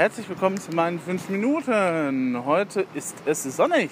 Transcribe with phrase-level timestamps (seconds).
[0.00, 2.46] Herzlich willkommen zu meinen 5 Minuten.
[2.46, 3.90] Heute ist es sonnig.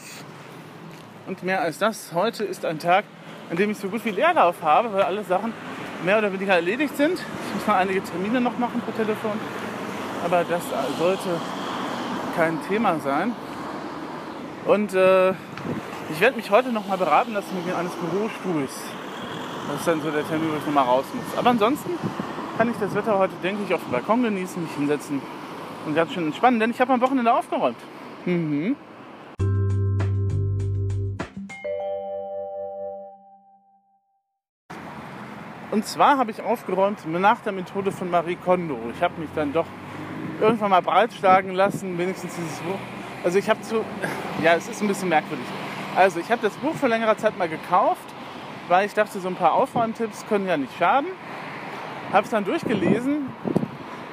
[1.26, 3.04] Und mehr als das, heute ist ein Tag,
[3.50, 5.52] an dem ich so gut wie Leerlauf habe, weil alle Sachen
[6.06, 7.12] mehr oder weniger erledigt sind.
[7.12, 9.32] Ich muss noch einige Termine noch machen per Telefon.
[10.24, 10.62] Aber das
[10.98, 11.28] sollte
[12.34, 13.32] kein Thema sein.
[14.64, 15.32] Und äh,
[16.10, 18.72] ich werde mich heute noch mal beraten lassen wegen eines Bürostuhls.
[19.68, 21.38] Das ist dann so der Termin, wo ich noch mal raus muss.
[21.38, 21.90] Aber ansonsten
[22.56, 25.20] kann ich das Wetter heute, denke ich, auf dem Balkon genießen, mich hinsetzen
[25.86, 27.78] und ganz schön entspannen, denn ich habe am Wochenende aufgeräumt.
[28.24, 28.76] Mhm.
[35.70, 38.78] Und zwar habe ich aufgeräumt nach der Methode von Marie Kondo.
[38.94, 39.66] Ich habe mich dann doch
[40.40, 42.78] irgendwann mal breitschlagen lassen, wenigstens dieses Buch.
[43.22, 43.84] Also ich habe zu,
[44.42, 45.46] ja, es ist ein bisschen merkwürdig.
[45.94, 48.00] Also ich habe das Buch vor längerer Zeit mal gekauft,
[48.68, 51.08] weil ich dachte, so ein paar Aufräumtipps können ja nicht schaden
[52.12, 53.26] habe es dann durchgelesen,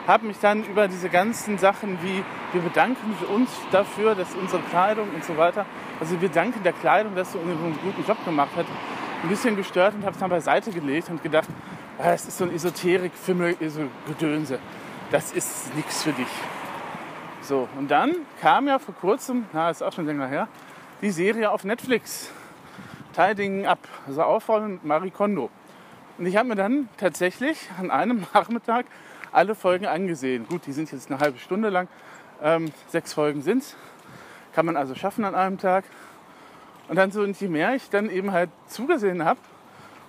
[0.08, 2.23] habe mich dann über diese ganzen Sachen wie
[2.54, 5.66] wir bedanken uns dafür, dass unsere Kleidung und so weiter,
[6.00, 8.67] also wir danken der Kleidung, dass du einen guten Job gemacht hast,
[9.23, 11.50] ein bisschen gestört und habe es dann beiseite gelegt und gedacht,
[12.00, 13.58] ah, es ist so ein Esoterik-Fimmel,
[14.08, 14.59] Gedönse.
[15.11, 16.28] Das ist nichts für dich.
[17.42, 20.48] So, und dann kam ja vor kurzem, na, ist auch schon länger her,
[21.02, 22.31] die Serie auf Netflix.
[23.16, 25.50] Tiding ab, also Aufräumen mit Marie Kondo.
[26.17, 28.86] Und ich habe mir dann tatsächlich an einem Nachmittag
[29.36, 30.47] alle Folgen angesehen.
[30.47, 31.88] Gut, die sind jetzt eine halbe Stunde lang.
[32.41, 33.75] Ähm, sechs Folgen sind es.
[34.53, 35.86] Kann man also schaffen an einem Tag.
[36.88, 39.39] Und dann so, und je mehr ich dann eben halt zugesehen habe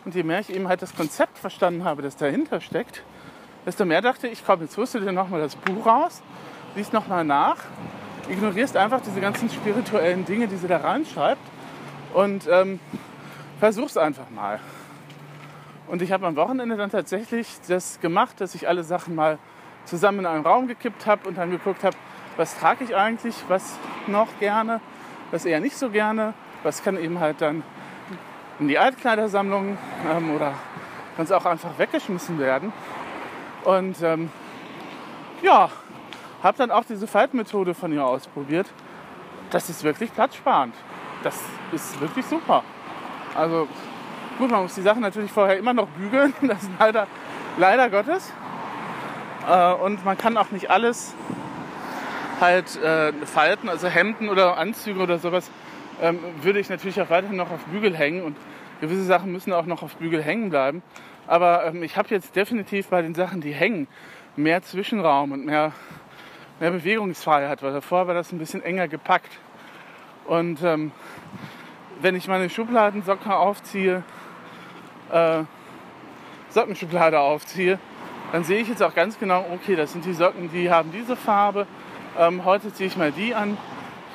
[0.04, 3.02] und je mehr ich eben halt das Konzept verstanden habe, das dahinter steckt,
[3.64, 6.22] desto mehr dachte ich, komm, jetzt holst du dir nochmal das Buch raus,
[6.74, 7.56] liest nochmal nach,
[8.28, 11.40] ignorierst einfach diese ganzen spirituellen Dinge, die sie da reinschreibt
[12.12, 12.78] und ähm,
[13.58, 14.60] versuch's einfach mal.
[15.88, 19.38] Und ich habe am Wochenende dann tatsächlich das gemacht, dass ich alle Sachen mal
[19.84, 21.96] zusammen in einen Raum gekippt habe und dann geguckt habe,
[22.36, 24.80] was trage ich eigentlich, was noch gerne,
[25.30, 27.62] was eher nicht so gerne, was kann eben halt dann
[28.58, 29.78] in die Altkleidersammlung
[30.10, 30.54] ähm, oder
[31.14, 32.72] kann es auch einfach weggeschmissen werden.
[33.64, 34.30] Und ähm,
[35.42, 35.70] ja,
[36.42, 38.66] habe dann auch diese Faltmethode von ihr ausprobiert.
[39.50, 40.74] Das ist wirklich platzsparend.
[41.22, 41.40] Das
[41.72, 42.64] ist wirklich super.
[43.34, 43.68] Also
[44.38, 47.06] Gut, man muss die Sachen natürlich vorher immer noch bügeln, das ist leider,
[47.56, 48.30] leider Gottes.
[49.48, 51.14] Äh, und man kann auch nicht alles
[52.38, 55.50] halt äh, falten, also Hemden oder Anzüge oder sowas,
[56.02, 58.36] ähm, würde ich natürlich auch weiterhin noch auf Bügel hängen und
[58.82, 60.82] gewisse Sachen müssen auch noch auf Bügel hängen bleiben.
[61.26, 63.88] Aber ähm, ich habe jetzt definitiv bei den Sachen, die hängen,
[64.36, 65.72] mehr Zwischenraum und mehr,
[66.60, 69.38] mehr Bewegungsfreiheit, weil davor war das ein bisschen enger gepackt.
[70.26, 70.92] Und ähm,
[72.02, 74.02] wenn ich meine Schubladensocken aufziehe,
[75.12, 75.44] äh,
[76.50, 77.78] Sockenschublade aufziehe,
[78.32, 81.16] dann sehe ich jetzt auch ganz genau, okay, das sind die Socken, die haben diese
[81.16, 81.66] Farbe.
[82.18, 83.56] Ähm, heute ziehe ich mal die an.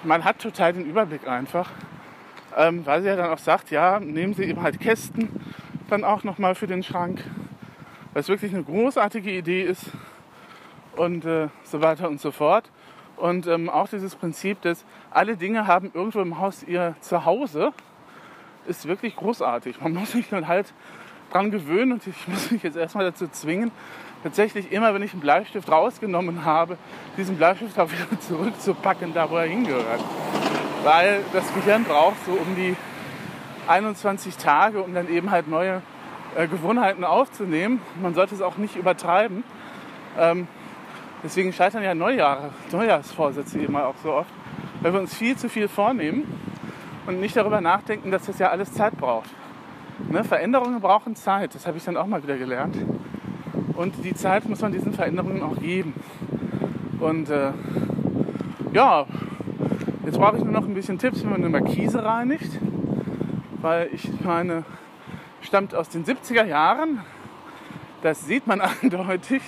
[0.03, 1.69] Man hat total den Überblick einfach.
[2.57, 5.30] Ähm, weil sie ja dann auch sagt, ja, nehmen Sie eben halt Kästen
[5.90, 7.24] dann auch nochmal für den Schrank.
[8.13, 9.85] Es wirklich eine großartige Idee ist
[10.96, 12.69] und äh, so weiter und so fort.
[13.16, 17.72] Und ähm, auch dieses Prinzip, dass alle Dinge haben irgendwo im Haus ihr Zuhause
[18.68, 19.82] ist wirklich großartig.
[19.82, 20.74] Man muss sich dann halt
[21.32, 23.72] dran gewöhnen und ich muss mich jetzt erstmal dazu zwingen,
[24.24, 26.78] tatsächlich immer, wenn ich einen Bleistift rausgenommen habe,
[27.18, 30.02] diesen Bleistift auch wieder zurückzupacken, da wo er hingehört.
[30.84, 32.76] Weil das Gehirn braucht so um die
[33.68, 35.82] 21 Tage, um dann eben halt neue
[36.36, 37.82] äh, Gewohnheiten aufzunehmen.
[38.02, 39.44] Man sollte es auch nicht übertreiben.
[40.18, 40.48] Ähm,
[41.24, 44.32] deswegen scheitern ja Neujahre, Neujahrsvorsätze eben auch so oft,
[44.82, 46.26] weil wir uns viel zu viel vornehmen
[47.07, 49.29] und nicht darüber nachdenken, dass das ja alles Zeit braucht.
[50.09, 50.23] Ne?
[50.23, 52.75] Veränderungen brauchen Zeit, das habe ich dann auch mal wieder gelernt.
[53.73, 55.94] Und die Zeit muss man diesen Veränderungen auch geben.
[57.00, 57.51] Und äh,
[58.73, 59.06] ja,
[60.06, 62.59] jetzt brauche ich nur noch ein bisschen Tipps, wie man eine Markise reinigt.
[63.62, 64.63] Weil ich meine,
[65.41, 67.01] stammt aus den 70er Jahren.
[68.01, 69.41] Das sieht man eindeutig.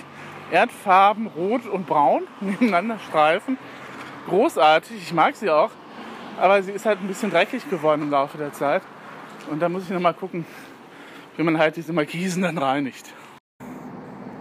[0.50, 3.58] Erdfarben, rot und braun nebeneinander streifen.
[4.28, 5.70] Großartig, ich mag sie auch.
[6.40, 8.82] Aber sie ist halt ein bisschen dreckig geworden im Laufe der Zeit.
[9.50, 10.44] Und da muss ich nochmal gucken,
[11.36, 13.12] wie man halt diese Markisen dann reinigt.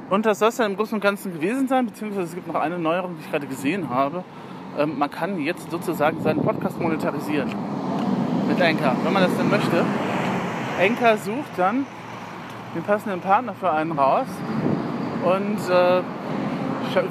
[0.10, 2.56] Und das soll es dann im Großen und Ganzen gewesen sein, beziehungsweise es gibt noch
[2.56, 4.24] eine Neuerung, die ich gerade gesehen habe.
[4.78, 7.54] Ähm, man kann jetzt sozusagen seinen Podcast monetarisieren
[8.48, 9.86] mit Anchor, wenn man das denn möchte.
[10.80, 11.86] Anchor sucht dann
[12.76, 14.28] den passenden Partner für einen raus
[15.24, 16.02] und äh,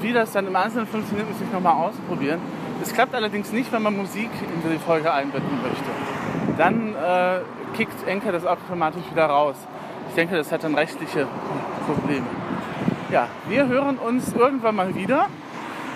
[0.00, 2.40] wie das dann im Einzelnen funktioniert, muss ich nochmal ausprobieren.
[2.82, 6.58] Es klappt allerdings nicht, wenn man Musik in die Folge einbetten möchte.
[6.58, 7.38] Dann äh,
[7.76, 9.56] kickt Enker das automatisch wieder raus.
[10.08, 11.29] Ich denke, das hat dann rechtliche
[11.87, 12.26] Probleme.
[13.11, 15.29] Ja, wir hören uns irgendwann mal wieder.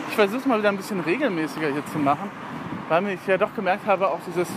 [0.08, 2.30] Ich versuche es mal wieder ein bisschen regelmäßiger hier zu machen,
[2.88, 4.48] weil ich ja doch gemerkt habe, auch dieses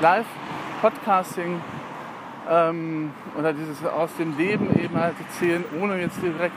[0.00, 1.60] Live-Podcasting
[2.48, 6.54] ähm, oder dieses aus dem Leben eben halt erzählen, ohne jetzt direkt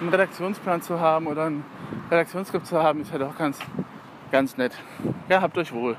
[0.00, 1.64] einen Redaktionsplan zu haben oder ein
[2.10, 3.58] Redaktionsskript zu haben, ist ja doch ganz,
[4.32, 4.72] ganz nett.
[5.28, 5.96] Ja, habt euch wohl.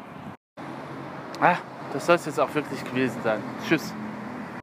[1.40, 1.58] Ah,
[1.94, 3.42] das soll es jetzt auch wirklich gewesen sein.
[3.68, 3.94] Tschüss.